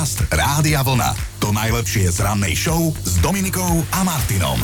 [0.00, 1.12] Podcast Rádia Vlna.
[1.44, 4.56] To najlepšie z rannej show s Dominikou a Martinom.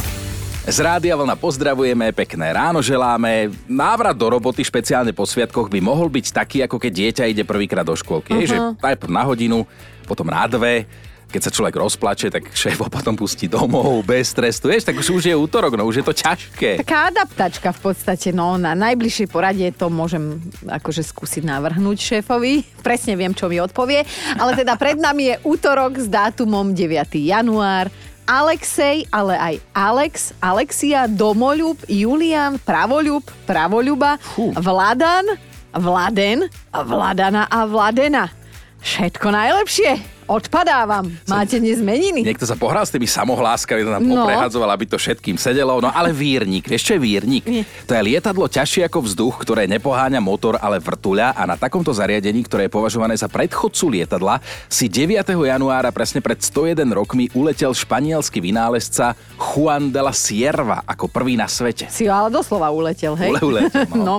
[0.64, 3.52] Z Rádia Vlna pozdravujeme, pekné ráno želáme.
[3.68, 7.84] Návrat do roboty špeciálne po sviatkoch by mohol byť taký, ako keď dieťa ide prvýkrát
[7.84, 8.32] do škôlky.
[8.32, 8.48] Uh-huh.
[8.48, 9.68] Že najprv na hodinu,
[10.08, 10.88] potom na dve,
[11.26, 14.70] keď sa človek rozplače, tak šéf ho potom pustí domov bez trestu.
[14.70, 16.78] Vieš, tak už, už je útorok, no už je to ťažké.
[16.86, 20.38] Taká adaptačka v podstate, no na najbližšej porade to môžem
[20.70, 22.62] akože skúsiť navrhnúť šéfovi.
[22.86, 24.06] Presne viem, čo mi odpovie.
[24.38, 26.94] Ale teda pred nami je útorok s dátumom 9.
[27.18, 27.90] január.
[28.26, 34.18] Alexej, ale aj Alex, Alexia, Domoľub, Julian, Pravoľub, Pravoľuba,
[34.58, 35.38] Vladan,
[35.70, 38.26] Vladen, Vladana a Vladena.
[38.82, 41.10] Všetko najlepšie odpadávam.
[41.26, 42.26] Máte dnes meniny?
[42.26, 44.22] Niekto sa pohral s tými samohláskami, to nám no.
[44.22, 45.78] poprehadzoval, aby to všetkým sedelo.
[45.78, 47.44] No ale vírnik, vieš čo je vírnik?
[47.46, 47.62] Nie.
[47.86, 52.42] To je lietadlo ťažšie ako vzduch, ktoré nepoháňa motor, ale vrtuľa a na takomto zariadení,
[52.46, 55.22] ktoré je považované za predchodcu lietadla, si 9.
[55.26, 61.46] januára presne pred 101 rokmi uletel španielský vynálezca Juan de la Sierva ako prvý na
[61.50, 61.90] svete.
[61.92, 63.30] Si ale doslova uletel, hej?
[63.36, 64.04] Ule, uletel, no.
[64.08, 64.14] no.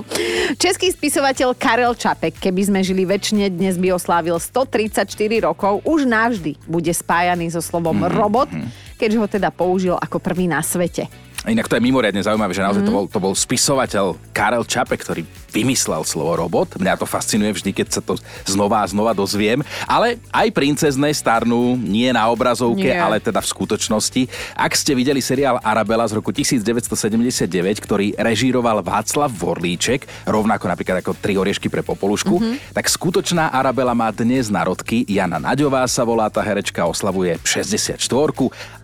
[0.56, 5.08] Český spisovateľ Karel Čapek, keby sme žili väčšine, dnes by oslávil 134
[5.42, 5.82] rokov.
[5.82, 8.14] Už už navždy bude spájaný so slovom mm-hmm.
[8.14, 8.48] robot,
[8.94, 11.10] keďže ho teda použil ako prvý na svete.
[11.46, 12.88] Inak to je mimoriadne zaujímavé, že naozaj mm.
[12.90, 16.76] to, bol, to bol spisovateľ Karel Čape, ktorý vymyslel slovo robot.
[16.76, 19.64] Mňa to fascinuje vždy, keď sa to znova a znova dozviem.
[19.88, 22.96] Ale aj princezné starnú nie na obrazovke, nie.
[22.96, 24.22] ale teda v skutočnosti.
[24.54, 27.48] Ak ste videli seriál Arabela z roku 1979,
[27.80, 32.76] ktorý režíroval Václav Vorlíček, rovnako napríklad ako Tri oriešky pre popolušku, mm-hmm.
[32.76, 35.02] tak skutočná Arabela má dnes narodky.
[35.08, 37.98] Jana Naďová sa volá, tá herečka oslavuje 64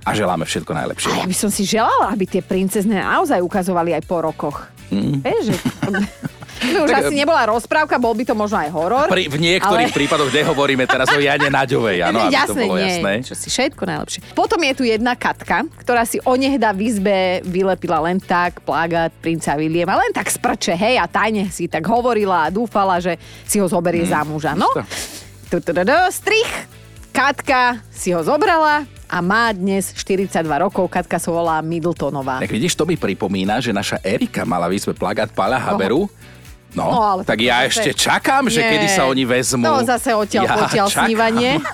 [0.05, 1.11] a želáme všetko najlepšie.
[1.13, 4.69] A ja by som si želala, aby tie princezné naozaj ukazovali aj po rokoch.
[4.93, 5.25] Mm.
[5.25, 5.57] Vieš, že...
[6.63, 9.07] To už tak, asi nebola rozprávka, bol by to možno aj horor.
[9.11, 9.97] Pri, v niektorých ale...
[9.97, 13.13] prípadoch nehovoríme teraz o Jane Naďovej, áno, aby jasné, to bolo nie, jasné.
[13.27, 14.21] Čo si všetko najlepšie.
[14.33, 19.59] Potom je tu jedna katka, ktorá si onehda v izbe vylepila len tak plagát princa
[19.59, 23.67] Williama, len tak sprče, hej, a tajne si tak hovorila a dúfala, že si ho
[23.67, 24.11] zoberie mm.
[24.11, 24.53] za muža.
[24.55, 24.71] No,
[26.11, 26.51] strich,
[27.15, 30.91] Katka si ho zobrala, a má dnes 42 rokov.
[30.91, 32.43] Katka sa volá Middletonová.
[32.43, 36.11] Tak vidíš, to mi pripomína, že naša Erika mala výzve plagát Pala Haberu.
[36.75, 37.71] No, no ale tak ja zase...
[37.71, 38.71] ešte čakám, že Nie.
[38.77, 39.63] kedy sa oni vezmú.
[39.63, 41.51] No zase odtiaľ, ja odtiaľ snívanie.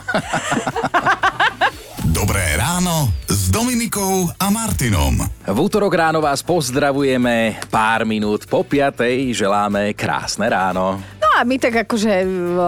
[2.21, 5.25] Dobré ráno s Dominikou a Martinom.
[5.25, 9.33] V útorok ráno vás pozdravujeme pár minút po piatej.
[9.33, 12.27] Želáme krásne ráno a my tak akože e,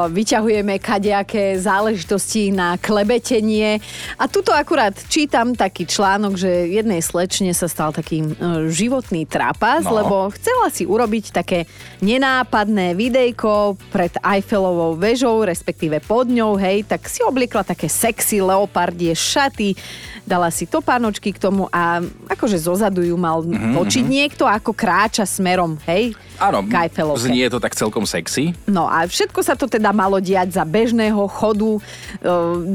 [0.08, 3.84] vyťahujeme kadejaké záležitosti na klebetenie.
[4.16, 8.28] A tuto akurát čítam taký článok, že jednej slečne sa stal taký e,
[8.72, 10.00] životný trapas, no.
[10.00, 11.68] lebo chcela si urobiť také
[12.00, 19.12] nenápadné videjko pred Eiffelovou vežou, respektíve pod ňou, hej, tak si obliekla také sexy leopardie
[19.12, 19.76] šaty,
[20.22, 22.00] dala si topánočky k tomu a
[22.30, 23.74] akože zozadu ju mal mm-hmm.
[23.74, 26.66] točiť niekto, ako kráča smerom, hej, Áno,
[27.14, 28.50] znie to tak celkom sexy.
[28.66, 31.80] No a všetko sa to teda malo diať za bežného chodu, e,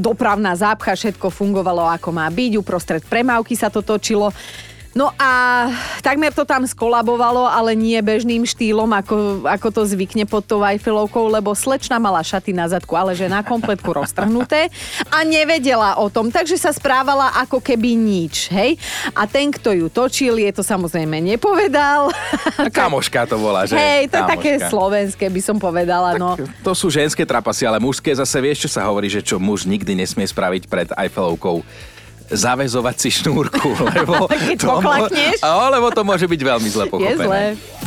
[0.00, 4.32] dopravná zápcha, všetko fungovalo ako má byť, uprostred premávky sa to točilo.
[4.96, 5.68] No a
[6.00, 11.28] takmer to tam skolabovalo, ale nie bežným štýlom, ako, ako to zvykne pod tou Eiffelovkou,
[11.28, 14.72] lebo slečna mala šaty na zadku, ale že na kompletku roztrhnuté
[15.12, 18.80] a nevedela o tom, takže sa správala ako keby nič, hej?
[19.12, 22.08] A ten, kto ju točil, je to samozrejme nepovedal.
[22.58, 23.76] A kamoška to bola, že?
[23.76, 26.30] Hej, to je také slovenské, by som povedala, tak no.
[26.64, 29.94] To sú ženské trapasy, ale mužské zase vieš, čo sa hovorí, že čo muž nikdy
[29.94, 31.62] nesmie spraviť pred Eiffelovkou
[32.30, 35.08] zavezovať si šnúrku, lebo to, mo-
[35.72, 37.16] lebo to môže byť veľmi zle pochopené.
[37.16, 37.42] Je zle.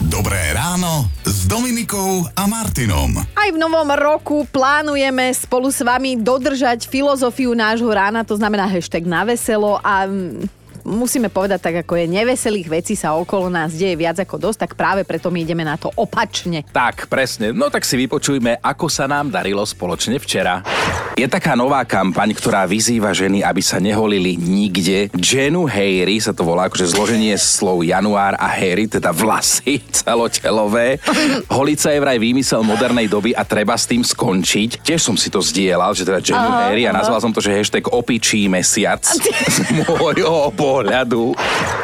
[0.09, 3.21] Dobré ráno s Dominikou a Martinom.
[3.37, 9.05] Aj v novom roku plánujeme spolu s vami dodržať filozofiu nášho rána, to znamená hashtag
[9.05, 10.05] na veselo a
[10.85, 14.71] musíme povedať tak, ako je neveselých vecí sa okolo nás deje viac ako dosť, tak
[14.77, 16.65] práve preto my ideme na to opačne.
[16.69, 17.53] Tak, presne.
[17.53, 20.61] No tak si vypočujme, ako sa nám darilo spoločne včera.
[21.19, 25.11] Je taká nová kampaň, ktorá vyzýva ženy, aby sa neholili nikde.
[25.13, 30.97] Jenu Hairy sa to volá, akože zloženie slov január a Hairy, teda vlasy celotelové.
[31.51, 34.81] Holica je vraj výmysel modernej doby a treba s tým skončiť.
[34.81, 37.91] Tiež som si to zdieľal, že teda Jenu Hairy a nazval som to, že hashtag
[37.91, 39.03] opičí mesiac
[39.55, 41.35] z môjho pohľadu.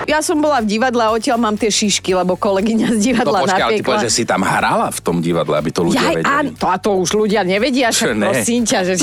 [0.08, 3.46] Ja som bola v divadle a odtiaľ mám tie šišky, lebo kolegyňa z divadla no,
[3.46, 3.88] počkaj, napiekla.
[3.92, 6.32] Povedz, že si tam hrala v tom divadle, aby to ľudia ja, vedeli.
[6.32, 8.94] A to, a to už ľudia nevedia, však prosím ťa, že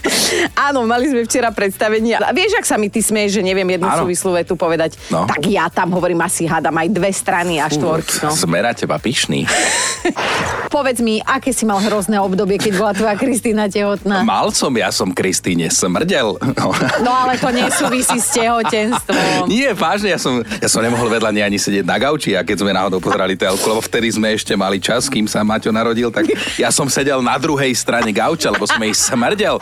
[0.70, 2.14] Áno, mali sme včera predstavenie.
[2.14, 4.06] A vieš, ak sa mi ty smieš, že neviem jednu Áno.
[4.06, 5.26] súvislú vetu povedať, No.
[5.26, 8.22] tak ja tam hovorím asi hádam aj dve strany a štvorky.
[8.22, 8.30] No.
[8.30, 9.46] Sme na teba pyšný.
[10.76, 14.20] Povedz mi, aké si mal hrozné obdobie, keď bola tvoja Kristýna tehotná?
[14.20, 16.36] Mal som, ja som Kristýne smrdel.
[16.36, 16.68] No.
[17.00, 19.48] No ale to nesúvisí s tehotenstvom.
[19.48, 22.60] Nie, vážne, ja som, ja som nemohol vedľa nej ani sedieť na gauči a keď
[22.60, 26.28] sme náhodou pozerali telku, lebo vtedy sme ešte mali čas, kým sa Maťo narodil, tak
[26.60, 29.56] ja som sedel na druhej strane gauča, lebo som jej smrdel.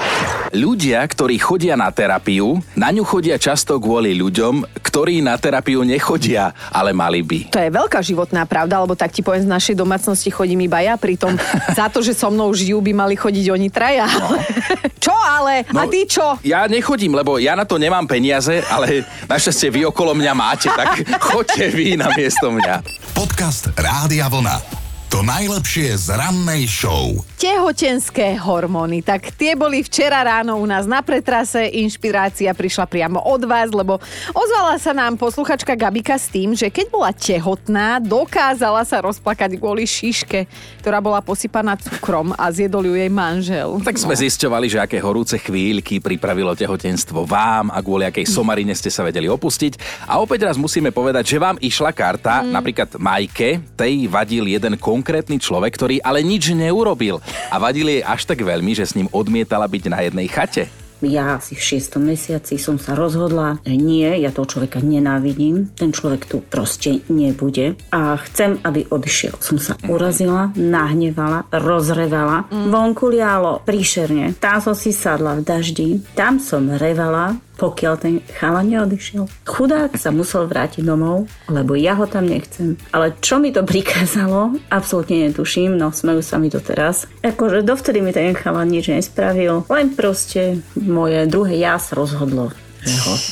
[0.51, 6.51] Ľudia, ktorí chodia na terapiu, na ňu chodia často kvôli ľuďom, ktorí na terapiu nechodia,
[6.75, 7.55] ale mali by.
[7.55, 10.95] To je veľká životná pravda, lebo tak ti poviem, z našej domácnosti chodím iba ja,
[11.05, 11.37] pritom
[11.77, 14.09] za to, že so mnou žijú, by mali chodiť oni traja.
[15.05, 15.69] čo ale?
[15.69, 16.41] A ty čo?
[16.41, 21.05] Ja nechodím, lebo ja na to nemám peniaze, ale našťastie vy okolo mňa máte, tak
[21.29, 22.81] choďte vy na miesto mňa.
[23.13, 24.84] Podcast Rádia Vlna.
[25.15, 27.15] To najlepšie z rannej show.
[27.39, 28.99] Tehotenské hormóny.
[28.99, 31.71] Tak tie boli včera ráno u nás na pretrase.
[31.71, 34.03] Inšpirácia prišla priamo od vás, lebo
[34.35, 39.87] ozvala sa nám posluchačka Gabika s tým, že keď bola tehotná, dokázala sa rozplakať kvôli
[39.87, 40.51] šiške,
[40.83, 43.79] ktorá bola posypaná cukrom a zjedol ju jej manžel.
[43.87, 48.91] Tak sme zisťovali, že aké horúce chvíľky pripravilo tehotenstvo vám a kvôli akej somarine ste
[48.91, 49.79] sa vedeli opustiť.
[50.11, 52.51] A opäť raz musíme povedať, že vám išla karta, mm.
[52.51, 55.04] napríklad Majke, tej vadil jeden konkrétny
[55.39, 57.21] človek, ktorý ale nič neurobil.
[57.53, 60.67] A vadil jej až tak veľmi, že s ním odmietala byť na jednej chate.
[61.05, 65.93] Ja asi v šiestom mesiaci som sa rozhodla, že nie, ja toho človeka nenávidím, ten
[65.93, 69.37] človek tu proste nebude a chcem, aby odišiel.
[69.43, 76.41] Som sa urazila, nahnevala, rozrevala, vonku lialo príšerne, tam som si sadla v daždi, tam
[76.41, 79.31] som revala, pokiaľ ten chala neodišiel.
[79.47, 82.75] Chudák sa musel vrátiť domov, lebo ja ho tam nechcem.
[82.91, 87.07] Ale čo mi to prikázalo, absolútne netuším, no smejú sa mi to teraz.
[87.23, 92.51] Akože dovtedy mi ten chala nič nespravil, len proste moje druhé ja sa rozhodlo,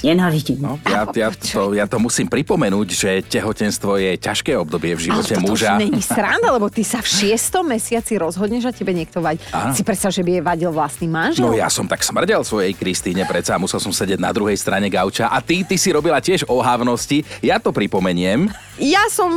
[0.02, 0.58] nenávidím.
[0.62, 5.34] No, ja, ja, to, ja to musím pripomenúť, že tehotenstvo je ťažké obdobie v živote
[5.36, 5.76] ale muža.
[5.76, 9.42] už není sranda, lebo ty sa v šiestom mesiaci rozhodneš a tebe niekto vadí.
[9.76, 11.44] Si predstav, že by jej vadil vlastný manžel?
[11.44, 15.28] No ja som tak smrdel svojej Kristýne, predsa musel som sedieť na druhej strane gauča
[15.28, 17.22] a ty, ty si robila tiež ohavnosti.
[17.44, 18.48] Ja to pripomeniem.
[18.80, 19.30] Ja som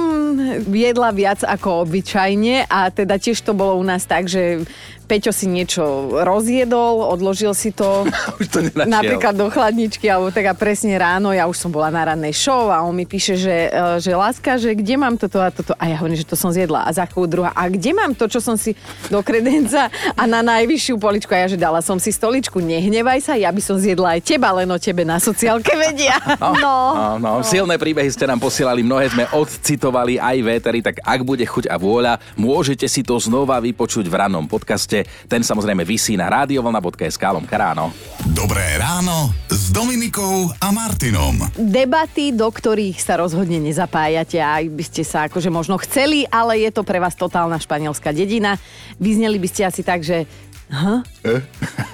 [0.72, 4.64] jedla viac ako obyčajne a teda tiež to bolo u nás tak, že
[5.06, 5.86] Peťo si niečo
[6.26, 8.06] rozjedol, odložil si to
[8.42, 8.90] Už to nenašiel.
[8.90, 12.74] napríklad do chladničky alebo tak a presne ráno, ja už som bola na rannej show
[12.74, 15.84] a on mi píše, že, e, že láska, že kde mám toto a toto a
[15.86, 18.42] ja hovorím, že to som zjedla a za chvíľu druhá a kde mám to, čo
[18.42, 18.74] som si
[19.14, 23.34] do kredenca a na najvyššiu poličku a ja, že dala som si stoličku, nehnevaj sa,
[23.38, 26.18] ja by som zjedla aj teba, len o tebe na sociálke vedia.
[26.56, 26.96] No.
[26.96, 31.44] No, no, silné príbehy ste nám posielali, mnohé sme odcitovali aj véteri, tak ak bude
[31.44, 34.95] chuť a vôľa, môžete si to znova vypočuť v rannom podcaste.
[35.28, 37.92] Ten samozrejme vysí na radiovlna.sk lomka ráno.
[38.32, 41.52] Dobré ráno s Dominikou a Martinom.
[41.60, 46.72] debaty, do ktorých sa rozhodne nezapájate aj by ste sa akože možno chceli, ale je
[46.72, 48.62] to pre vás totálna španielská dedina.
[49.02, 50.30] Vyzneli by ste asi tak, že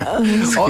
[0.01, 0.65] O,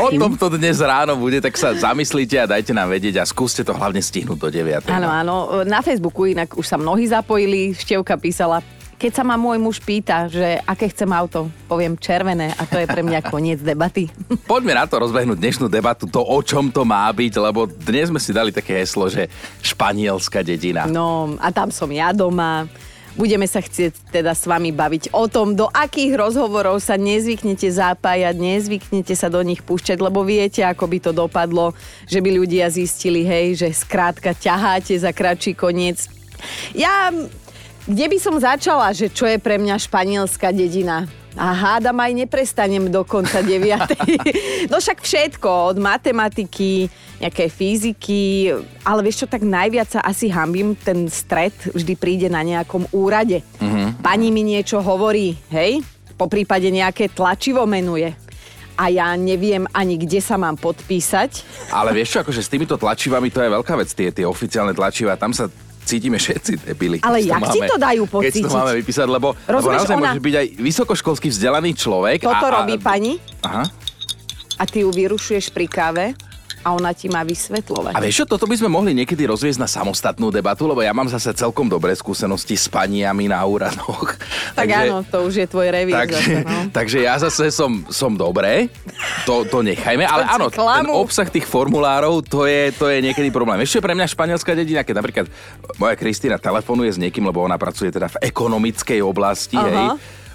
[0.04, 3.62] o tom to dnes ráno bude, tak sa zamyslite a dajte nám vedieť a skúste
[3.62, 4.88] to hlavne stihnúť do 9.
[4.88, 5.36] áno, áno.
[5.68, 7.76] Na Facebooku inak už sa mnohí zapojili.
[7.76, 8.64] Števka písala,
[9.02, 12.86] keď sa ma môj muž pýta, že aké chcem auto, poviem červené a to je
[12.86, 14.06] pre mňa koniec debaty.
[14.54, 18.22] Poďme na to rozbehnúť dnešnú debatu, to o čom to má byť, lebo dnes sme
[18.22, 19.26] si dali také heslo, že
[19.58, 20.86] španielská dedina.
[20.86, 22.70] No a tam som ja doma.
[23.12, 28.38] Budeme sa chcieť teda s vami baviť o tom, do akých rozhovorov sa nezvyknete zapájať,
[28.38, 31.76] nezvyknete sa do nich púšťať, lebo viete, ako by to dopadlo,
[32.08, 36.08] že by ľudia zistili, hej, že skrátka ťaháte za kratší koniec.
[36.72, 37.12] Ja,
[37.86, 41.10] kde by som začala, že čo je pre mňa španielská dedina?
[41.32, 43.64] A hádam aj neprestanem do konca 9.
[44.70, 48.52] no však všetko, od matematiky, nejaké fyziky,
[48.84, 53.40] ale vieš čo, tak najviac sa asi hambím, ten stred vždy príde na nejakom úrade.
[54.04, 55.80] Pani mi niečo hovorí, hej?
[56.20, 58.12] Po prípade nejaké tlačivo menuje.
[58.76, 61.44] A ja neviem ani, kde sa mám podpísať.
[61.72, 65.16] Ale vieš čo, akože s týmito tlačivami to je veľká vec, tie, tie oficiálne tlačiva,
[65.16, 65.48] tam sa
[65.84, 66.96] cítime všetci debili.
[67.02, 68.42] Ale keď jak ti to dajú Keď pocítiť?
[68.46, 72.18] to máme vypísať, lebo, lebo naozaj ona- môže byť aj vysokoškolský vzdelaný človek.
[72.24, 73.64] Toto a, a, robí pani Aha.
[74.58, 76.04] a ty ju vyrušuješ pri káve
[76.62, 77.92] a ona ti má vysvetľovať.
[77.92, 81.10] A vieš čo, toto by sme mohli niekedy rozviesť na samostatnú debatu, lebo ja mám
[81.10, 84.11] zase celkom dobré skúsenosti s paniami na úradoch.
[84.62, 85.94] Tak áno, to už je tvoj revír.
[85.94, 86.58] Takže, zase, no.
[86.78, 88.70] takže ja zase som, som dobré,
[89.26, 93.60] to, to nechajme, ale áno, ten obsah tých formulárov, to je, to je niekedy problém.
[93.62, 95.26] Ešte pre mňa španielská dedina, keď napríklad
[95.76, 99.68] moja Kristýna telefonuje s niekým, lebo ona pracuje teda v ekonomickej oblasti, Aha.
[99.68, 99.86] hej,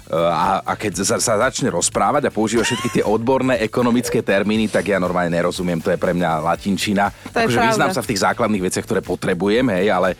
[0.08, 4.88] a, a keď sa, sa začne rozprávať a používa všetky tie odborné ekonomické termíny, tak
[4.88, 7.12] ja normálne nerozumiem, to je pre mňa latinčina.
[7.28, 7.68] To akože pravda.
[7.68, 10.16] vyznám sa v tých základných veciach, ktoré potrebujem, hej, ale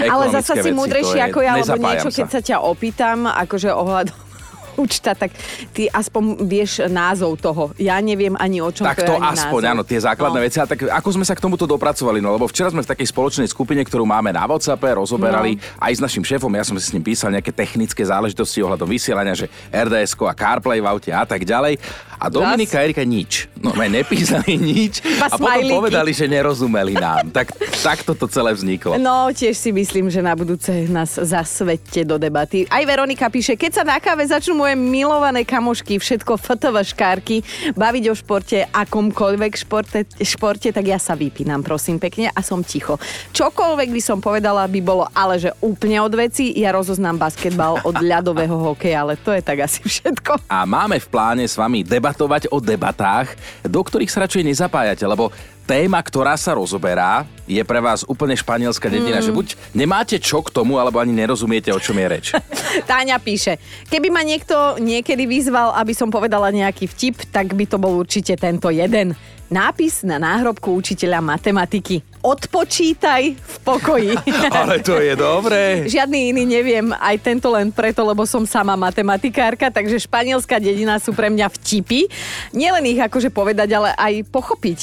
[0.00, 4.16] Ale zasa ekonomické si múdrejší ako ja, lebo niečo, keď sa ťa opýtam, akože ohľadom
[4.72, 5.36] účta, tak
[5.70, 7.76] ty aspoň vieš názov toho.
[7.76, 9.72] Ja neviem ani o čom Tak to to je aspoň, názov.
[9.76, 10.44] áno, tie základné No.
[10.48, 10.58] veci.
[10.58, 12.24] A tak ako sme sa k tomuto dopracovali?
[12.24, 15.62] No lebo včera sme v takej spoločnej skupine, ktorú máme na WhatsAppe, rozoberali No.
[15.76, 16.48] aj s našim šéfom.
[16.48, 20.80] Ja som si s ním písal nejaké technické záležitosti ohľadom vysielania, že RDS a CarPlay
[20.80, 21.76] v aute a tak ďalej.
[22.22, 23.50] A Dominika a Erika nič.
[23.58, 25.02] No, nepísali nič.
[25.02, 25.74] Iba a potom smajlíky.
[25.74, 27.34] povedali, že nerozumeli nám.
[27.34, 27.50] Tak,
[27.82, 28.94] tak toto celé vzniklo.
[29.02, 32.62] No, tiež si myslím, že na budúce nás zasvedte do debaty.
[32.70, 37.42] Aj Veronika píše, keď sa na káve začnú moje milované kamošky, všetko fotovaškárky,
[37.74, 43.02] baviť o športe, akomkoľvek športe, športe, tak ja sa vypínam, prosím pekne, a som ticho.
[43.34, 46.54] Čokoľvek by som povedala, by bolo ale že úplne od veci.
[46.54, 50.46] Ja rozoznám basketbal od ľadového hokeja, ale to je tak asi všetko.
[50.46, 53.32] A máme v pláne s vami debatovať o debatách,
[53.64, 58.86] do ktorých sa radšej nezapájate, lebo téma, ktorá sa rozoberá, je pre vás úplne španielská
[58.86, 59.26] dedina, Mm.
[59.26, 62.26] že buď nemáte čo k tomu, alebo ani nerozumiete, o čom je reč.
[62.90, 67.76] Táňa píše, keby ma niekto niekedy vyzval, aby som povedala nejaký vtip, tak by to
[67.76, 69.14] bol určite tento jeden.
[69.52, 72.00] Nápis na náhrobku učiteľa matematiky.
[72.24, 74.16] Odpočítaj v pokoji.
[74.64, 75.84] Ale to je dobré.
[75.84, 81.12] Žiadny iný neviem, aj tento len preto, lebo som sama matematikárka, takže španielská dedina sú
[81.12, 82.08] pre mňa vtipy.
[82.56, 84.78] Nielen ich akože povedať, ale aj pochopiť.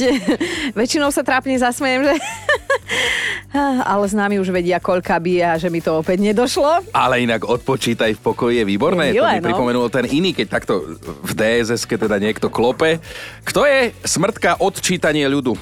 [0.74, 2.16] Väčšinou sa trápne zasmejem, že...
[3.92, 6.94] ale s nami už vedia, koľka bije a že mi to opäť nedošlo.
[6.94, 9.14] Ale inak odpočítaj v pokoji je výborné.
[9.14, 9.48] Je to milé, mi no.
[9.50, 13.02] pripomenul ten iný, keď takto v DSS, teda niekto klope.
[13.46, 15.58] Kto je smrtka odčítanie ľudu?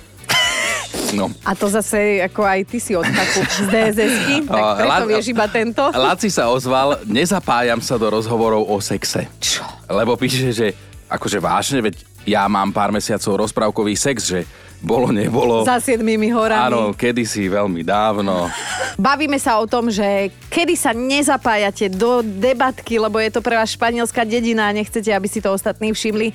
[1.15, 1.31] No.
[1.47, 5.25] A to zase, ako aj ty si od taku z DSS-ky, tak preto La- vieš
[5.31, 5.83] iba tento.
[6.11, 9.27] Laci sa ozval, nezapájam sa do rozhovorov o sexe.
[9.39, 9.63] Čo?
[9.87, 10.75] Lebo píše, že
[11.07, 14.43] akože vážne, veď ja mám pár mesiacov rozprávkový sex, že
[14.77, 15.65] bolo, nebolo.
[15.65, 16.69] Za siedmými horami.
[16.69, 18.45] Áno, kedysi veľmi dávno.
[18.93, 23.73] Bavíme sa o tom, že kedy sa nezapájate do debatky, lebo je to pre vás
[23.73, 26.29] španielská dedina a nechcete, aby si to ostatní všimli.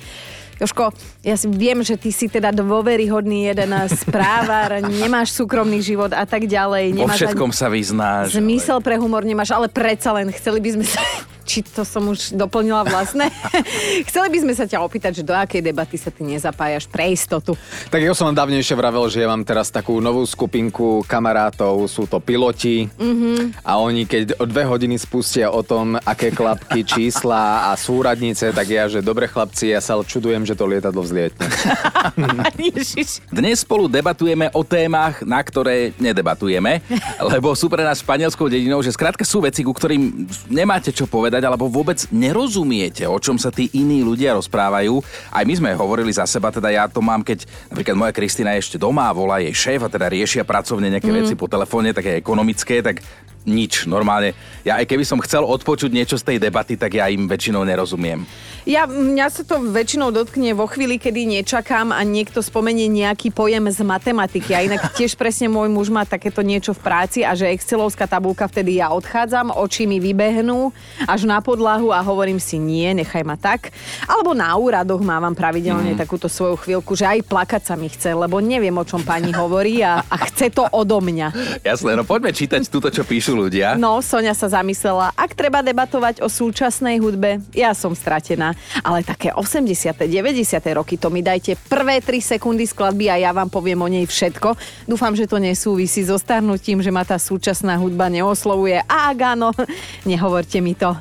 [0.59, 0.91] Joško,
[1.25, 6.45] ja si viem, že ty si teda dôveryhodný jeden správar, nemáš súkromný život a tak
[6.45, 6.93] ďalej.
[6.93, 8.27] Vo Nemáš všetkom ani sa vyznáš.
[8.37, 10.99] zmysel pre humor nemáš, ale predsa len chceli by sme sa...
[11.43, 13.27] Či to som už doplnila vlastne?
[14.09, 17.59] chceli by sme sa ťa opýtať, že do akej debaty sa ty nezapájaš pre istotu.
[17.91, 22.07] Tak ja som vám dávnejšie vravel, že ja mám teraz takú novú skupinku kamarátov, sú
[22.07, 23.65] to piloti mm-hmm.
[23.65, 28.67] a oni keď o dve hodiny spustia o tom, aké klapky, čísla a súradnice, tak
[28.69, 31.41] ja, že dobre chlapci, ja sa čudujem, že to lietadlo vzlietne.
[33.33, 36.85] Dnes spolu debatujeme o témach, na ktoré nedebatujeme,
[37.33, 41.32] lebo sú pre nás španielskou dedinou, že skrátka sú veci, ku ktorým nemáte čo povedať,
[41.41, 45.01] alebo vôbec nerozumiete, o čom sa tí iní ľudia rozprávajú.
[45.33, 48.61] Aj my sme hovorili za seba, teda ja to mám, keď napríklad moja Kristina je
[48.61, 51.17] ešte doma a volá jej šéf a teda riešia pracovne nejaké mm.
[51.23, 53.01] veci po telefóne, také ekonomické, tak
[53.43, 54.35] nič, normálne.
[54.63, 58.23] Ja aj keby som chcel odpočuť niečo z tej debaty, tak ja im väčšinou nerozumiem.
[58.63, 63.67] Ja, mňa sa to väčšinou dotkne vo chvíli, kedy nečakám a niekto spomenie nejaký pojem
[63.67, 64.55] z matematiky.
[64.55, 68.47] A inak tiež presne môj muž má takéto niečo v práci a že Excelovská tabulka,
[68.47, 70.71] vtedy ja odchádzam, oči mi vybehnú
[71.03, 73.75] až na podlahu a hovorím si nie, nechaj ma tak.
[74.07, 75.99] Alebo na úradoch mávam pravidelne mm.
[75.99, 79.83] takúto svoju chvíľku, že aj plakať sa mi chce, lebo neviem, o čom pani hovorí
[79.83, 81.59] a, a chce to odo mňa.
[81.67, 83.75] Jasné, no poďme čítať túto, čo píšu ľudia.
[83.75, 88.53] No, Sonia sa zamyslela, ak treba debatovať o súčasnej hudbe, ja som stratená.
[88.85, 89.97] Ale také 80.
[89.97, 90.77] 90.
[90.77, 94.55] roky, to mi dajte prvé 3 sekundy skladby a ja vám poviem o nej všetko.
[94.85, 98.85] Dúfam, že to nesúvisí so starnutím, že ma tá súčasná hudba neoslovuje.
[98.85, 99.49] A ak áno,
[100.09, 100.93] nehovorte mi to.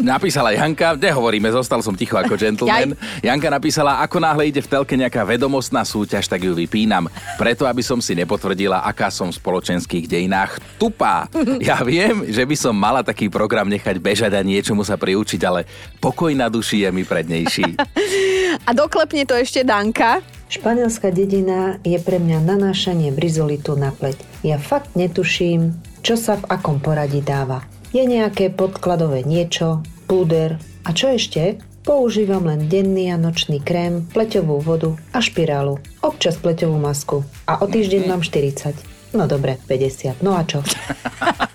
[0.00, 2.96] Napísala Janka, nehovoríme, zostal som ticho ako gentleman.
[3.20, 7.06] Janka napísala, ako náhle ide v telke nejaká vedomostná súťaž, tak ju vypínam.
[7.36, 11.28] Preto, aby som si nepotvrdila, aká som v spoločenských dejinách tupá.
[11.60, 15.68] Ja viem, že by som mala taký program nechať bežať a niečomu sa priučiť, ale
[16.00, 17.76] pokoj na duši je mi prednejší.
[18.68, 20.20] A doklepne to ešte Danka.
[20.50, 24.18] Španielská dedina je pre mňa nanášanie brizolitu na pleť.
[24.42, 27.62] Ja fakt netuším, čo sa v akom poradí dáva.
[27.90, 31.58] Je nejaké podkladové niečo, púder a čo ešte?
[31.82, 35.82] Používam len denný a nočný krém, pleťovú vodu a špirálu.
[35.98, 37.26] Občas pleťovú masku.
[37.50, 38.78] A o týždeň mám 40.
[39.10, 40.22] No dobre, 50.
[40.22, 40.62] No a čo?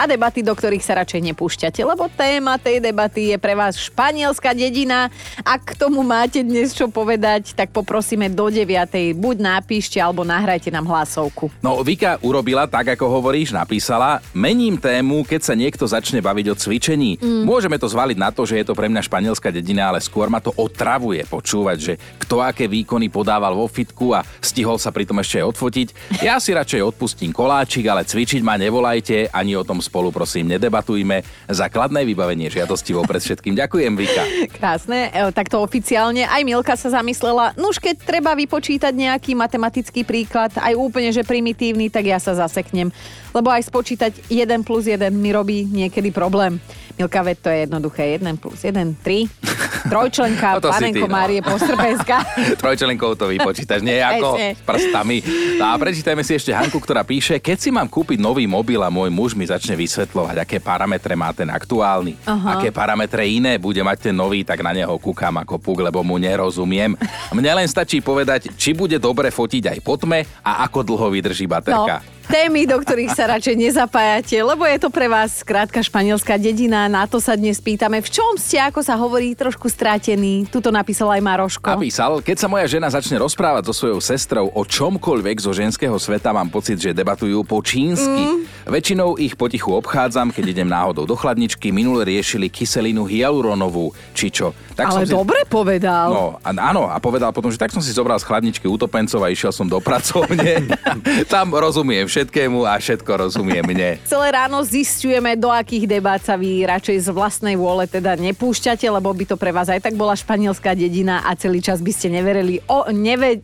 [0.00, 4.56] a debaty, do ktorých sa radšej nepúšťate, lebo téma tej debaty je pre vás španielská
[4.56, 5.12] dedina.
[5.44, 9.12] Ak k tomu máte dnes čo povedať, tak poprosíme do 9.
[9.12, 11.52] buď napíšte alebo nahrajte nám hlasovku.
[11.60, 16.56] No, Vika urobila tak, ako hovoríš, napísala, mením tému, keď sa niekto začne baviť o
[16.56, 17.20] cvičení.
[17.20, 17.44] Mm.
[17.44, 20.40] Môžeme to zvaliť na to, že je to pre mňa španielská dedina, ale skôr ma
[20.40, 21.92] to otravuje počúvať, že
[22.24, 25.88] kto aké výkony podával vo fitku a stihol sa pritom ešte aj odfotiť.
[26.24, 31.26] Ja si radšej odpustím koláčik, ale cvičiť ma nevolajte, ani o tom spolu prosím nedebatujme.
[31.50, 33.58] Základné vybavenie žiadosti vopred všetkým.
[33.58, 34.22] Ďakujem, Vika.
[34.54, 36.30] Krásne, e, takto oficiálne.
[36.30, 41.90] Aj Milka sa zamyslela, nuž keď treba vypočítať nejaký matematický príklad, aj úplne, že primitívny,
[41.90, 42.94] tak ja sa zaseknem.
[43.30, 46.58] Lebo aj spočítať 1 plus 1 mi robí niekedy problém.
[47.00, 48.20] Milka, veď to je jednoduché.
[48.20, 49.88] 1 plus 1, 3.
[49.88, 51.16] Trojčlenka, No panenko ty, no.
[51.16, 52.20] Márie Postrbenská.
[52.60, 55.24] Trojčelenkou to vypočítaš, nie ako s prstami.
[55.56, 58.92] No a prečítajme si ešte Hanku, ktorá píše, keď si mám kúpiť nový mobil a
[58.92, 62.60] môj muž mi začne vysvetľovať, aké parametre má ten aktuálny, Aha.
[62.60, 66.20] aké parametre iné bude mať ten nový, tak na neho kúkam ako puk, lebo mu
[66.20, 66.92] nerozumiem.
[67.32, 71.48] Mne len stačí povedať, či bude dobre fotiť aj po tme a ako dlho vydrží
[71.48, 72.19] No, baterka.
[72.30, 76.86] Témy, do ktorých sa radšej nezapájate, lebo je to pre vás skrátka španielská dedina.
[76.86, 80.46] Na to sa dnes pýtame, v čom ste, ako sa hovorí, trošku strátení.
[80.46, 81.66] Tuto napísal aj Maroško.
[81.66, 86.30] Napísal, keď sa moja žena začne rozprávať so svojou sestrou o čomkoľvek zo ženského sveta,
[86.30, 88.22] mám pocit, že debatujú po čínsky.
[88.30, 88.46] Mm.
[88.70, 91.74] Väčšinou ich potichu obchádzam, keď idem náhodou do chladničky.
[91.74, 94.54] Minule riešili kyselinu hyaluronovú, či čo.
[94.78, 95.12] Tak Ale si...
[95.12, 96.14] dobre povedal.
[96.14, 99.50] No, áno, a povedal potom, že tak som si zobral z chladničky utopencov a išiel
[99.50, 100.70] som do pracovne.
[101.32, 103.96] Tam rozumiem všetkému a všetko rozumie mne.
[104.12, 109.08] Celé ráno zistujeme, do akých debát sa vy radšej z vlastnej vôle teda nepúšťate, lebo
[109.08, 112.60] by to pre vás aj tak bola španielská dedina a celý čas by ste neverili
[112.68, 113.40] o, neve,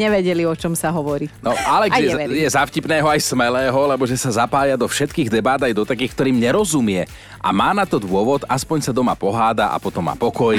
[0.00, 1.28] nevedeli, o čom sa hovorí.
[1.44, 2.08] No, Alex je,
[2.40, 6.40] je zavtipného aj smelého, lebo že sa zapája do všetkých debát aj do takých, ktorým
[6.40, 7.04] nerozumie.
[7.36, 10.56] A má na to dôvod, aspoň sa doma poháda a potom má pokoj.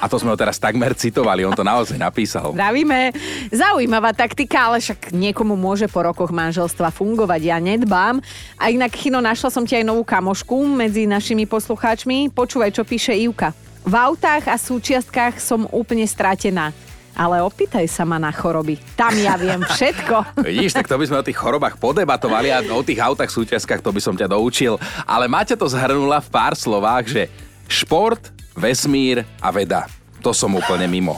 [0.00, 2.56] A to sme ho teraz takmer citovali, on to naozaj napísal.
[2.56, 3.12] Zdravíme.
[3.52, 7.40] Zaujímavá taktika, ale však niekomu môže po rokoch manželstva fungovať.
[7.44, 8.24] Ja nedbám.
[8.56, 12.32] A inak, Chino, našla som ti aj novú kamošku medzi našimi poslucháčmi.
[12.32, 13.52] Počúvaj, čo píše Ivka.
[13.84, 16.72] V autách a súčiastkách som úplne stratená.
[17.14, 18.78] Ale opýtaj sa ma na choroby.
[18.94, 20.34] Tam ja viem všetko.
[20.48, 23.90] Vidíš, tak to by sme o tých chorobách podebatovali a o tých autách súťazkách to
[23.90, 24.76] by som ťa doučil.
[25.04, 27.22] Ale Maťa to zhrnula v pár slovách, že
[27.70, 29.86] šport, vesmír a veda.
[30.20, 31.16] To som úplne mimo.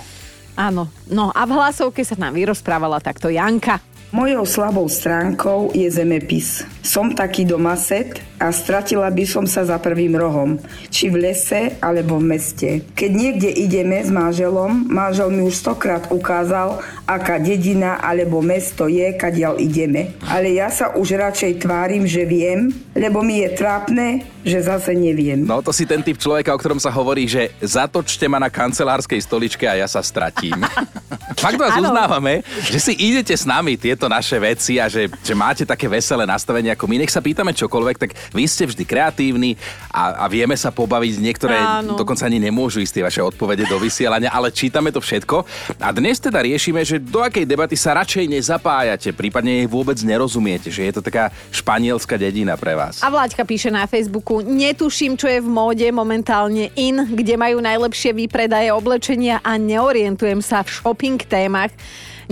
[0.54, 0.88] Áno.
[1.08, 3.80] No a v hlasovke sa nám vyrozprávala takto Janka.
[4.12, 6.68] Mojou slabou stránkou je zemepis.
[6.84, 10.58] Som taký domaset a stratila by som sa za prvým rohom,
[10.90, 12.82] či v lese alebo v meste.
[12.98, 19.14] Keď niekde ideme s manželom, manžel mi už stokrát ukázal, aká dedina alebo mesto je,
[19.14, 20.18] kadiaľ ideme.
[20.26, 25.46] Ale ja sa už radšej tvárim, že viem, lebo mi je trápne, že zase neviem.
[25.46, 29.22] No to si ten typ človeka, o ktorom sa hovorí, že zatočte ma na kancelárskej
[29.22, 30.58] stoličke a ja sa stratím.
[31.42, 31.90] Fakt vás Áno.
[31.90, 36.26] uznávame, že si idete s nami tieto naše veci a že, že máte také veselé
[36.26, 37.02] nastavenie ako my.
[37.02, 39.54] Nech sa pýtame čokoľvek, tak vy ste vždy kreatívni
[39.92, 41.20] a, a vieme sa pobaviť.
[41.22, 41.94] Niektoré Áno.
[41.94, 45.44] dokonca ani nemôžu ísť tie vaše odpovede do vysielania, ale čítame to všetko.
[45.78, 50.72] A dnes teda riešime, že do akej debaty sa radšej nezapájate, prípadne jej vôbec nerozumiete,
[50.72, 53.04] že je to taká španielská dedina pre vás.
[53.04, 58.16] A Vláďka píše na Facebooku, netuším, čo je v móde momentálne in, kde majú najlepšie
[58.16, 61.70] výpredaje oblečenia a neorientujem sa v shopping témach.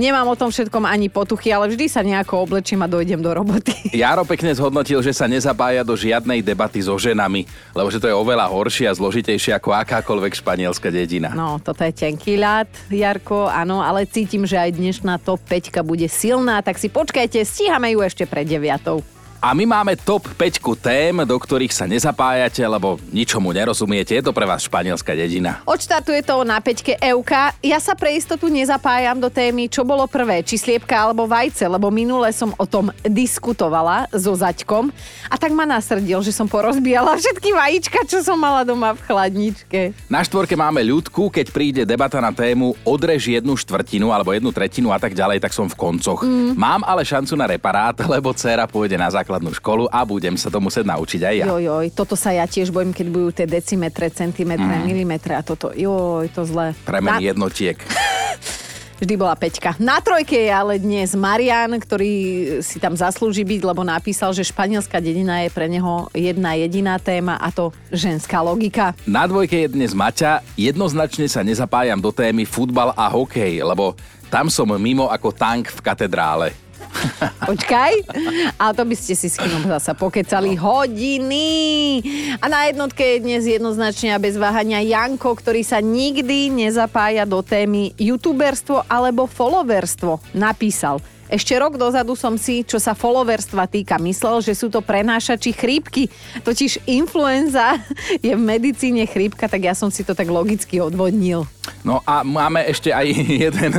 [0.01, 3.77] Nemám o tom všetkom ani potuchy, ale vždy sa nejako oblečím a dojdem do roboty.
[4.01, 7.45] Jaro pekne zhodnotil, že sa nezapája do žiadnej debaty so ženami,
[7.77, 11.37] lebo že to je oveľa horšie a zložitejšie ako akákoľvek španielská dedina.
[11.37, 16.09] No, toto je tenký ľad, Jarko, áno, ale cítim, že aj dnešná top 5 bude
[16.09, 19.05] silná, tak si počkajte, stíhame ju ešte pred deviatou.
[19.41, 24.13] A my máme top 5 tém, do ktorých sa nezapájate, lebo ničomu nerozumiete.
[24.13, 25.65] Je to pre vás španielská dedina.
[25.65, 27.57] Odštartuje to na peťke Euka.
[27.65, 31.89] Ja sa pre istotu nezapájam do témy, čo bolo prvé, či sliepka alebo vajce, lebo
[31.89, 34.93] minule som o tom diskutovala so Zaťkom
[35.33, 39.97] a tak ma nasrdil, že som porozbíjala všetky vajíčka, čo som mala doma v chladničke.
[40.13, 44.93] Na štvorke máme ľudku, keď príde debata na tému odrež jednu štvrtinu alebo jednu tretinu
[44.93, 46.29] a tak ďalej, tak som v koncoch.
[46.29, 46.61] Mm.
[46.61, 50.59] Mám ale šancu na reparát, lebo dcera pôjde na základnú školu a budem sa to
[50.59, 51.45] musieť naučiť aj ja.
[51.47, 54.83] Joj, joj, toto sa ja tiež bojím, keď budú tie decimetre, centimetre, mm.
[54.91, 55.71] milimetre a toto.
[55.71, 56.75] Joj, to zle.
[56.83, 57.79] Premen Na- jednotiek.
[59.01, 59.81] Vždy bola Peťka.
[59.81, 62.13] Na trojke je ale dnes Marian, ktorý
[62.61, 67.41] si tam zaslúži byť, lebo napísal, že španielská dedina je pre neho jedna jediná téma
[67.41, 68.93] a to ženská logika.
[69.09, 70.45] Na dvojke je dnes Maťa.
[70.53, 73.97] Jednoznačne sa nezapájam do témy futbal a hokej, lebo
[74.29, 76.53] tam som mimo ako tank v katedrále.
[77.51, 77.93] Počkaj.
[78.59, 81.49] A to by ste si s kým zasa pokecali hodiny.
[82.41, 87.41] A na jednotke je dnes jednoznačne a bez váhania Janko, ktorý sa nikdy nezapája do
[87.41, 90.21] témy youtuberstvo alebo followerstvo.
[90.37, 91.01] Napísal.
[91.31, 96.11] Ešte rok dozadu som si, čo sa followerstva týka, myslel, že sú to prenášači chrípky.
[96.43, 97.79] Totiž influenza
[98.27, 101.47] je v medicíne chrípka, tak ja som si to tak logicky odvodnil.
[101.81, 103.07] No a máme ešte aj
[103.49, 103.73] jeden,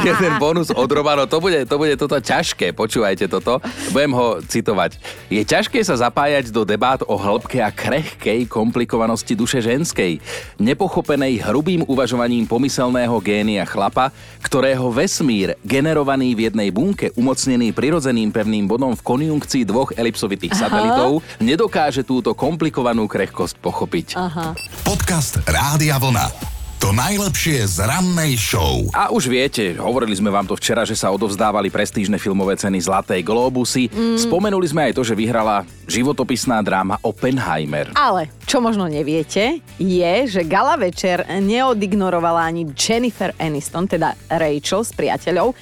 [0.00, 1.28] jeden bonus od Robano.
[1.28, 3.60] To bude, to bude toto ťažké, počúvajte toto.
[3.92, 4.96] Budem ho citovať.
[5.28, 10.18] Je ťažké sa zapájať do debát o hĺbke a krehkej komplikovanosti duše ženskej,
[10.56, 18.64] nepochopenej hrubým uvažovaním pomyselného génia chlapa, ktorého vesmír, generovaný v jednej bunke, umocnený prirodzeným pevným
[18.64, 20.60] bodom v konjunkcii dvoch elipsovitých Aha.
[20.66, 24.06] satelitov, nedokáže túto komplikovanú krehkosť pochopiť.
[24.16, 24.56] Aha.
[24.82, 26.59] Podcast Rádia Vlna.
[26.80, 28.88] To najlepšie z rannej show.
[28.96, 33.20] A už viete, hovorili sme vám to včera, že sa odovzdávali prestížne filmové ceny Zlatej
[33.20, 33.92] Globusy.
[33.92, 34.16] Mm.
[34.16, 37.92] Spomenuli sme aj to, že vyhrala životopisná dráma Oppenheimer.
[37.92, 44.96] Ale čo možno neviete, je, že gala večer neodignorovala ani Jennifer Aniston, teda Rachel s
[44.96, 45.52] priateľov,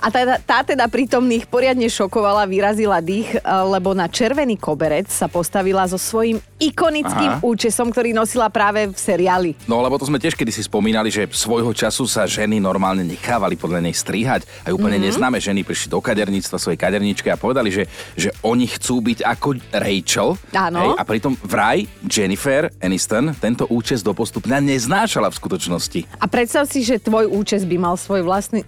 [0.00, 5.28] a tá, tá teda prítomných poriadne šokovala, vyrazila dých, e, lebo na červený koberec sa
[5.28, 7.44] postavila so svojím ikonickým Aha.
[7.44, 9.50] účesom, ktorý nosila práve v seriáli.
[9.68, 13.58] No lebo to sme tiež kedy si spomínali, že svojho času sa ženy normálne nechávali
[13.58, 14.46] podľa nej strihať.
[14.62, 15.12] Aj úplne mm-hmm.
[15.12, 19.48] neznáme ženy prišli do kaderníctva svojej kaderničke a povedali, že, že oni chcú byť ako
[19.74, 20.28] Rachel.
[20.54, 20.78] Áno.
[20.80, 26.00] Hej, a pritom vraj Jennifer Aniston tento účes do postupňa neznášala v skutočnosti.
[26.22, 28.62] A predstav si, že tvoj účes by mal svoj vlastný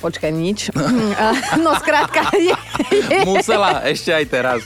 [0.00, 0.72] Počkaj, nič.
[1.64, 2.32] no skrátka.
[2.32, 2.56] Je,
[2.88, 4.60] je, Musela, ešte aj teraz.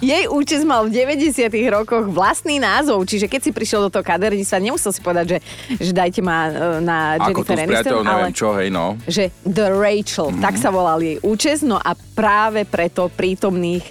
[0.00, 4.58] Jej účes mal v 90 rokoch vlastný názov, čiže keď si prišiel do toho kaderníctva,
[4.62, 5.38] nemusel si povedať, že,
[5.80, 6.52] že dajte ma e,
[6.84, 8.96] na Jennifer Aniston, ale čo, hej, no.
[9.04, 10.44] že The Rachel, mm-hmm.
[10.44, 13.84] tak sa volal jej účes, no a práve preto prítomných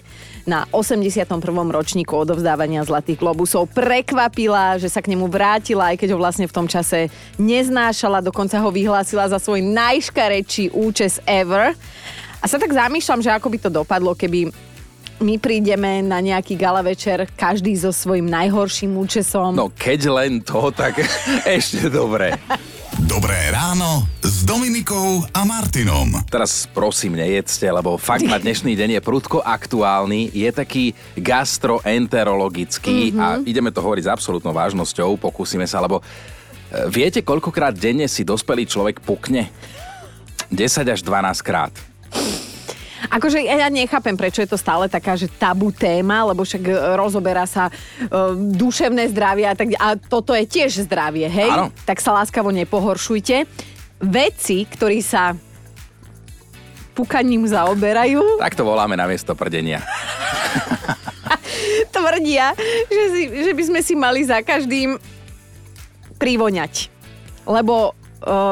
[0.45, 1.29] na 81.
[1.69, 6.55] ročníku odovzdávania Zlatých globusov prekvapila, že sa k nemu vrátila, aj keď ho vlastne v
[6.55, 11.77] tom čase neznášala, dokonca ho vyhlásila za svoj najškarečší účes ever.
[12.41, 14.49] A sa tak zamýšľam, že ako by to dopadlo, keby
[15.21, 19.53] my prídeme na nejaký gala večer, každý so svojím najhorším účesom.
[19.53, 20.97] No keď len to, tak
[21.45, 22.36] ešte dobre.
[23.07, 26.12] Dobré ráno s Dominikou a Martinom.
[26.27, 30.36] Teraz prosím, nejedzte, lebo fakt na dnešný deň je prudko aktuálny.
[30.36, 33.21] Je taký gastroenterologický mm-hmm.
[33.21, 35.15] a ideme to hovoriť s absolútnou vážnosťou.
[35.17, 36.03] Pokúsime sa, lebo e,
[36.91, 39.47] viete, koľkokrát denne si dospelý človek pukne?
[40.51, 41.71] 10 až 12 krát.
[43.12, 47.43] Akože ja nechápem, prečo je to stále taká, že tabu téma, lebo však e, rozoberá
[47.43, 51.52] sa uh, duševné zdravie a, tak, a toto je tiež zdravie, hej?
[51.52, 51.76] Áno.
[51.84, 53.43] Tak sa láskavo nepohoršujte.
[54.00, 55.36] Veci, ktorí sa
[56.95, 58.39] pukaním zaoberajú.
[58.39, 59.84] Tak to voláme na miesto prdenia.
[61.95, 62.56] Tvrdia,
[62.88, 64.95] že, si, že by sme si mali za každým
[66.15, 66.88] privoňať.
[67.43, 67.91] Lebo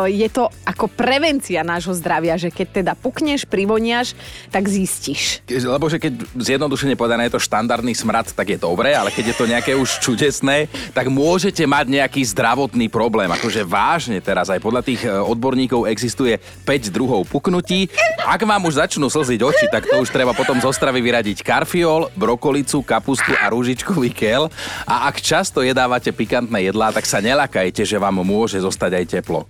[0.10, 4.17] je to ako prevencia nášho zdravia, že keď teda pukneš, privoniaš,
[4.49, 5.45] tak zistíš.
[5.45, 9.36] Lebo že keď zjednodušene povedané je to štandardný smrad, tak je dobré, ale keď je
[9.38, 13.29] to nejaké už čudesné, tak môžete mať nejaký zdravotný problém.
[13.29, 17.93] Akože vážne teraz aj podľa tých e, odborníkov existuje 5 druhov puknutí.
[18.25, 22.10] Ak vám už začnú slziť oči, tak to už treba potom zo stravy vyradiť karfiol,
[22.17, 24.49] brokolicu, kapustu a rúžičkový kel.
[24.89, 29.45] A ak často jedávate pikantné jedlá, tak sa nelakajte, že vám môže zostať aj teplo.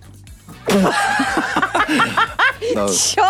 [2.70, 2.86] No.
[2.86, 3.26] Čo?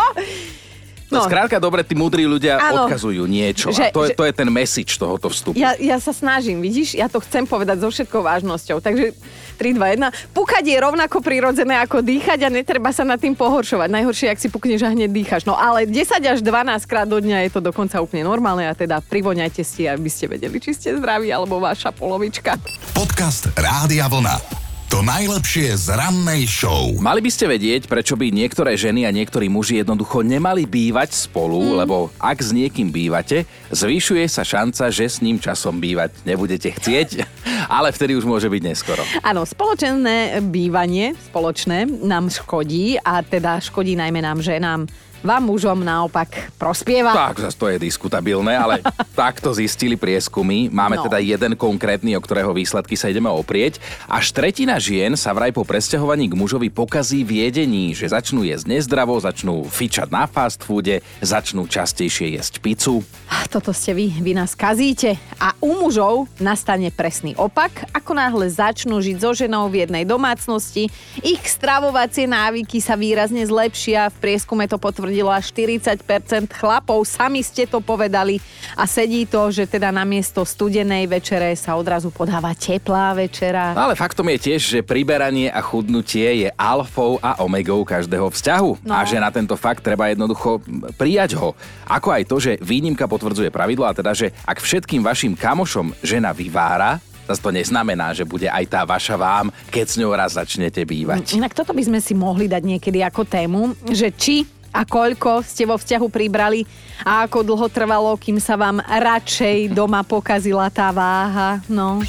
[1.10, 1.26] No.
[1.26, 2.86] Skrátka, dobre, tí múdri ľudia ano.
[2.86, 3.74] odkazujú niečo.
[3.74, 5.58] Že, a to, je, že, to je ten message tohoto vstupu.
[5.58, 6.94] Ja, ja sa snažím, vidíš?
[6.94, 8.78] Ja to chcem povedať so všetkou vážnosťou.
[8.78, 9.18] Takže
[9.58, 10.30] 3, 2, 1.
[10.30, 13.90] Pukať je rovnako prirodzené ako dýchať a netreba sa nad tým pohoršovať.
[13.90, 15.50] Najhoršie, ak si pukneš a hneď dýchaš.
[15.50, 19.02] No ale 10 až 12 krát do dňa je to dokonca úplne normálne a teda
[19.02, 22.54] privoňajte si, aby ste vedeli, či ste zdraví alebo vaša polovička.
[22.94, 24.69] Podcast Rádia Vlna.
[24.90, 26.90] To najlepšie z rannej show.
[26.98, 31.62] Mali by ste vedieť, prečo by niektoré ženy a niektorí muži jednoducho nemali bývať spolu,
[31.62, 31.74] mm.
[31.78, 37.22] lebo ak s niekým bývate, zvyšuje sa šanca, že s ním časom bývať nebudete chcieť,
[37.78, 39.06] ale vtedy už môže byť neskoro.
[39.22, 46.50] Áno, spoločné bývanie, spoločné, nám škodí a teda škodí najmä nám ženám vám mužom naopak
[46.56, 47.12] prospieva.
[47.12, 48.80] Tak, zase to je diskutabilné, ale
[49.16, 50.72] takto zistili prieskumy.
[50.72, 51.04] Máme no.
[51.06, 53.78] teda jeden konkrétny, o ktorého výsledky sa ideme oprieť.
[54.08, 58.72] Až tretina žien sa vraj po presťahovaní k mužovi pokazí v jedení, že začnú jesť
[58.72, 63.04] nezdravo, začnú fičať na fast foode, začnú častejšie jesť pizzu.
[63.52, 65.18] Toto ste vy, vy nás kazíte.
[65.42, 70.86] A u mužov nastane presný opak, ako náhle začnú žiť so ženou v jednej domácnosti,
[71.20, 77.02] ich stravovacie návyky sa výrazne zlepšia, v prieskume to potvrdí potvrdilo až 40% chlapov.
[77.02, 78.38] Sami ste to povedali
[78.78, 83.74] a sedí to, že teda namiesto studenej večere sa odrazu podáva teplá večera.
[83.74, 88.86] No ale faktom je tiež, že priberanie a chudnutie je alfou a omegou každého vzťahu.
[88.86, 88.94] No.
[88.94, 90.62] A že na tento fakt treba jednoducho
[90.94, 91.58] prijať ho.
[91.90, 96.30] Ako aj to, že výnimka potvrdzuje pravidlo a teda, že ak všetkým vašim kamošom žena
[96.30, 100.82] vyvára, zase to neznamená, že bude aj tá vaša vám, keď s ňou raz začnete
[100.82, 101.38] bývať.
[101.38, 105.66] Inak toto by sme si mohli dať niekedy ako tému, že či a koľko ste
[105.66, 106.64] vo vzťahu pribrali
[107.02, 111.58] a ako dlho trvalo, kým sa vám radšej doma pokazila tá váha.
[111.66, 112.02] No.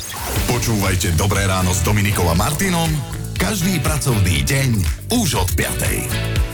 [0.49, 2.89] Počúvajte Dobré ráno s Dominikom a Martinom
[3.41, 4.69] každý pracovný deň
[5.17, 6.50] už od 5.